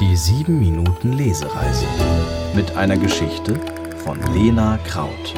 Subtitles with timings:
[0.00, 1.84] Die 7 Minuten Lesereise
[2.54, 3.58] mit einer Geschichte
[3.96, 5.34] von Lena Kraut.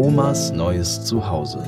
[0.00, 1.58] Omas neues Zuhause.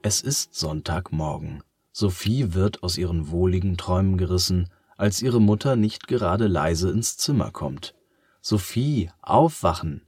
[0.00, 1.64] Es ist Sonntagmorgen.
[1.90, 7.50] Sophie wird aus ihren wohligen Träumen gerissen, als ihre Mutter nicht gerade leise ins Zimmer
[7.50, 7.96] kommt.
[8.40, 10.02] Sophie, aufwachen!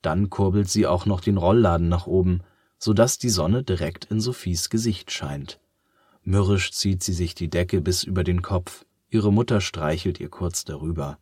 [0.00, 2.40] Dann kurbelt sie auch noch den Rollladen nach oben,
[2.78, 5.60] so dass die Sonne direkt in Sophies Gesicht scheint.
[6.22, 8.86] Mürrisch zieht sie sich die Decke bis über den Kopf.
[9.10, 11.18] Ihre Mutter streichelt ihr kurz darüber.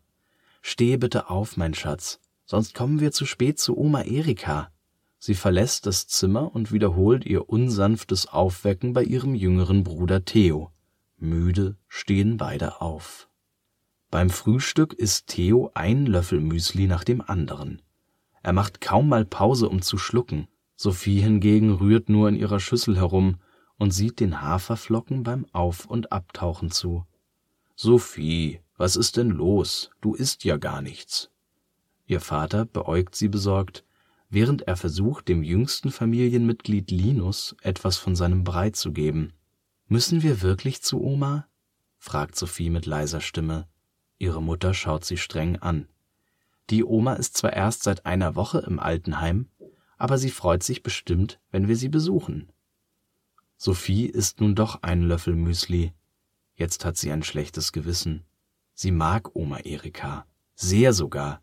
[0.63, 4.73] Steh bitte auf, mein Schatz, sonst kommen wir zu spät zu Oma Erika.
[5.21, 10.73] Sie verlässt das Zimmer und wiederholt ihr unsanftes Aufwecken bei ihrem jüngeren Bruder Theo.
[11.17, 13.29] Müde stehen beide auf.
[14.11, 17.83] Beim Frühstück isst Theo ein Löffel Müsli nach dem anderen.
[18.43, 20.49] Er macht kaum mal Pause, um zu schlucken.
[20.75, 23.37] Sophie hingegen rührt nur in ihrer Schüssel herum
[23.79, 27.07] und sieht den Haferflocken beim Auf- und Abtauchen zu.
[27.77, 29.93] Sophie, was ist denn los?
[30.01, 31.31] Du isst ja gar nichts.
[32.11, 33.85] Ihr Vater beäugt sie besorgt,
[34.31, 39.33] während er versucht, dem jüngsten Familienmitglied Linus etwas von seinem Brei zu geben.
[39.87, 41.47] Müssen wir wirklich zu Oma?
[41.99, 43.69] fragt Sophie mit leiser Stimme.
[44.19, 45.87] Ihre Mutter schaut sie streng an.
[46.69, 49.49] Die Oma ist zwar erst seit einer Woche im Altenheim,
[49.97, 52.51] aber sie freut sich bestimmt, wenn wir sie besuchen.
[53.57, 55.93] Sophie isst nun doch einen Löffel Müsli.
[56.57, 58.25] Jetzt hat sie ein schlechtes Gewissen.
[58.75, 61.41] Sie mag Oma Erika, sehr sogar,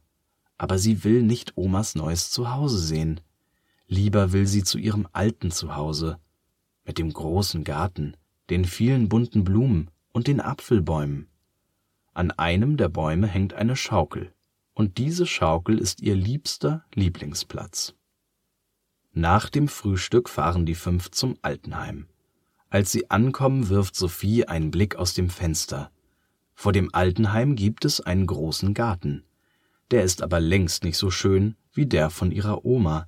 [0.57, 3.21] aber sie will nicht Omas neues Zuhause sehen.
[3.87, 6.19] Lieber will sie zu ihrem alten Zuhause,
[6.85, 8.15] mit dem großen Garten,
[8.49, 11.27] den vielen bunten Blumen und den Apfelbäumen.
[12.13, 14.33] An einem der Bäume hängt eine Schaukel,
[14.73, 17.93] und diese Schaukel ist ihr liebster Lieblingsplatz.
[19.11, 22.07] Nach dem Frühstück fahren die fünf zum Altenheim.
[22.69, 25.91] Als sie ankommen, wirft Sophie einen Blick aus dem Fenster.
[26.53, 29.23] Vor dem Altenheim gibt es einen großen Garten.
[29.91, 33.07] Der ist aber längst nicht so schön wie der von ihrer Oma.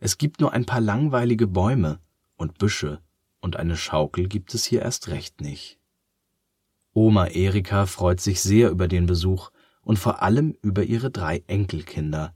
[0.00, 2.00] Es gibt nur ein paar langweilige Bäume
[2.36, 3.00] und Büsche,
[3.40, 5.78] und eine Schaukel gibt es hier erst recht nicht.
[6.92, 9.50] Oma Erika freut sich sehr über den Besuch
[9.82, 12.34] und vor allem über ihre drei Enkelkinder.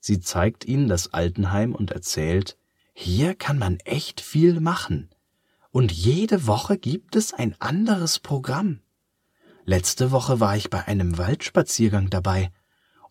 [0.00, 2.56] Sie zeigt ihnen das Altenheim und erzählt,
[2.94, 5.10] hier kann man echt viel machen.
[5.70, 8.80] Und jede Woche gibt es ein anderes Programm.
[9.64, 12.52] Letzte Woche war ich bei einem Waldspaziergang dabei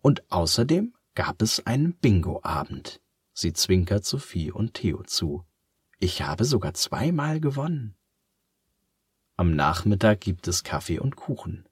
[0.06, 3.02] und außerdem gab es einen Bingo-Abend.
[3.34, 5.46] Sie zwinkert Sophie und Theo zu.
[5.98, 7.96] Ich habe sogar zweimal gewonnen.
[9.36, 11.68] Am Nachmittag gibt es Kaffee und Kuchen.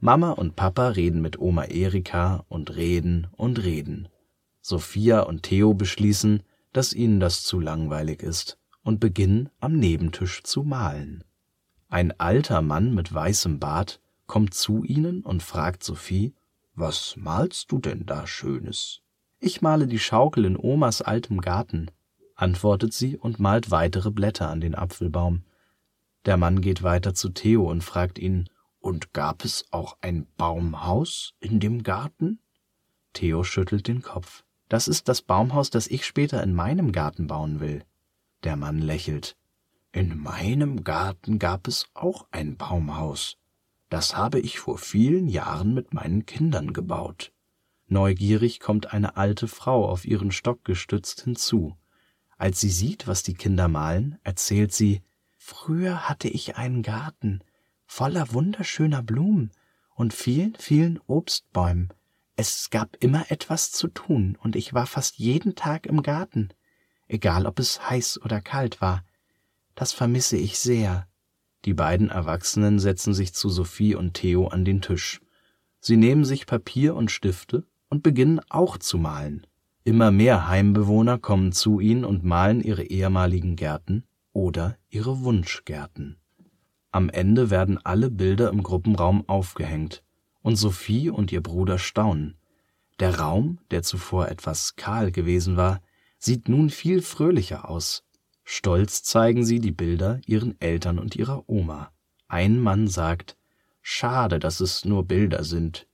[0.00, 4.08] Mama und Papa reden mit Oma Erika und reden und reden.
[4.60, 10.64] Sophia und Theo beschließen, dass ihnen das zu langweilig ist und beginnen am Nebentisch zu
[10.64, 11.22] malen.
[11.88, 16.34] Ein alter Mann mit weißem Bart kommt zu ihnen und fragt Sophie,
[16.78, 19.00] was malst du denn da Schönes?
[19.40, 21.90] Ich male die Schaukel in Omas altem Garten,
[22.34, 25.44] antwortet sie und malt weitere Blätter an den Apfelbaum.
[26.24, 28.48] Der Mann geht weiter zu Theo und fragt ihn,
[28.80, 32.38] und gab es auch ein Baumhaus in dem Garten?
[33.12, 34.44] Theo schüttelt den Kopf.
[34.68, 37.84] Das ist das Baumhaus, das ich später in meinem Garten bauen will.
[38.44, 39.36] Der Mann lächelt.
[39.92, 43.36] In meinem Garten gab es auch ein Baumhaus.
[43.88, 47.32] Das habe ich vor vielen Jahren mit meinen Kindern gebaut.
[47.86, 51.76] Neugierig kommt eine alte Frau auf ihren Stock gestützt hinzu.
[52.36, 55.02] Als sie sieht, was die Kinder malen, erzählt sie
[55.36, 57.40] Früher hatte ich einen Garten
[57.86, 59.50] voller wunderschöner Blumen
[59.94, 61.92] und vielen, vielen Obstbäumen.
[62.36, 66.50] Es gab immer etwas zu tun, und ich war fast jeden Tag im Garten,
[67.08, 69.04] egal ob es heiß oder kalt war.
[69.74, 71.07] Das vermisse ich sehr.
[71.64, 75.20] Die beiden Erwachsenen setzen sich zu Sophie und Theo an den Tisch.
[75.80, 79.46] Sie nehmen sich Papier und Stifte und beginnen auch zu malen.
[79.84, 86.18] Immer mehr Heimbewohner kommen zu ihnen und malen ihre ehemaligen Gärten oder ihre Wunschgärten.
[86.90, 90.02] Am Ende werden alle Bilder im Gruppenraum aufgehängt,
[90.42, 92.36] und Sophie und ihr Bruder staunen.
[93.00, 95.80] Der Raum, der zuvor etwas kahl gewesen war,
[96.18, 98.04] sieht nun viel fröhlicher aus.
[98.50, 101.92] Stolz zeigen sie die Bilder ihren Eltern und ihrer Oma.
[102.28, 103.36] Ein Mann sagt,
[103.82, 105.86] schade, dass es nur Bilder sind.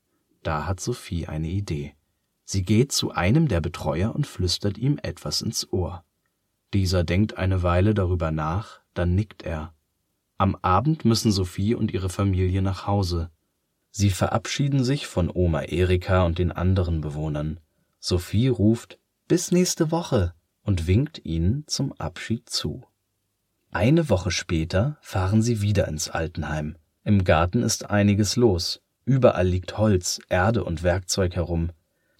[0.44, 1.96] Da hat Sophie eine Idee.
[2.44, 6.04] Sie geht zu einem der Betreuer und flüstert ihm etwas ins Ohr.
[6.72, 9.74] Dieser denkt eine Weile darüber nach, dann nickt er.
[10.38, 13.32] Am Abend müssen Sophie und ihre Familie nach Hause.
[13.90, 17.58] Sie verabschieden sich von Oma Erika und den anderen Bewohnern.
[17.98, 22.82] Sophie ruft Bis nächste Woche und winkt ihnen zum Abschied zu.
[23.70, 26.76] Eine Woche später fahren sie wieder ins Altenheim.
[27.04, 28.80] Im Garten ist einiges los.
[29.04, 31.70] Überall liegt Holz, Erde und Werkzeug herum.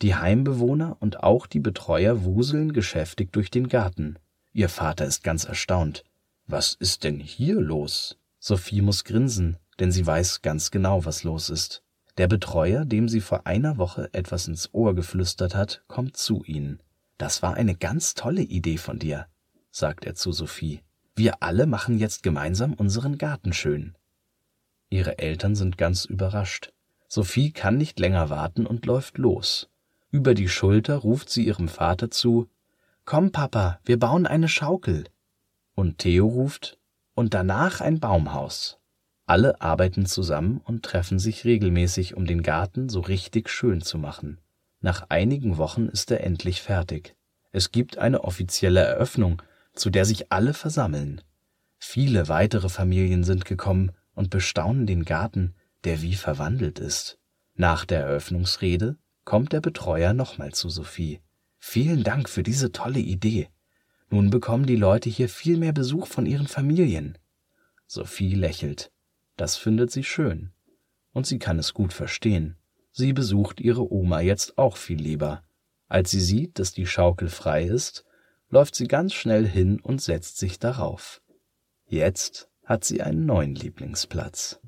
[0.02, 4.18] Die Heimbewohner und auch die Betreuer wuseln geschäftig durch den Garten.
[4.52, 6.04] Ihr Vater ist ganz erstaunt.
[6.46, 8.18] Was ist denn hier los?
[8.38, 11.82] Sophie muss grinsen, denn sie weiß ganz genau, was los ist.
[12.18, 16.80] Der Betreuer, dem sie vor einer Woche etwas ins Ohr geflüstert hat, kommt zu ihnen.
[17.18, 19.26] Das war eine ganz tolle Idee von dir,
[19.70, 20.82] sagt er zu Sophie.
[21.16, 23.96] Wir alle machen jetzt gemeinsam unseren Garten schön.
[24.90, 26.72] Ihre Eltern sind ganz überrascht.
[27.08, 29.68] Sophie kann nicht länger warten und läuft los.
[30.10, 32.48] Über die Schulter ruft sie ihrem Vater zu
[33.04, 35.04] Komm, Papa, wir bauen eine Schaukel.
[35.74, 36.78] Und Theo ruft
[37.14, 38.78] Und danach ein Baumhaus.
[39.26, 44.38] Alle arbeiten zusammen und treffen sich regelmäßig, um den Garten so richtig schön zu machen.
[44.84, 47.16] Nach einigen Wochen ist er endlich fertig.
[47.52, 49.40] Es gibt eine offizielle Eröffnung,
[49.72, 51.22] zu der sich alle versammeln.
[51.78, 55.54] Viele weitere Familien sind gekommen und bestaunen den Garten,
[55.84, 57.18] der wie verwandelt ist.
[57.54, 61.22] Nach der Eröffnungsrede kommt der Betreuer nochmal zu Sophie.
[61.58, 63.48] Vielen Dank für diese tolle Idee.
[64.10, 67.16] Nun bekommen die Leute hier viel mehr Besuch von ihren Familien.
[67.86, 68.92] Sophie lächelt.
[69.38, 70.52] Das findet sie schön.
[71.14, 72.58] Und sie kann es gut verstehen.
[72.96, 75.42] Sie besucht ihre Oma jetzt auch viel lieber.
[75.88, 78.04] Als sie sieht, dass die Schaukel frei ist,
[78.50, 81.20] läuft sie ganz schnell hin und setzt sich darauf.
[81.86, 84.60] Jetzt hat sie einen neuen Lieblingsplatz.